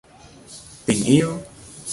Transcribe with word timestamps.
tình 0.85 1.03
yêu 1.05 1.29